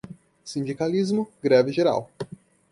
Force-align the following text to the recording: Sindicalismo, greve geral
Sindicalismo, 0.43 1.29
greve 1.43 1.71
geral 1.71 2.09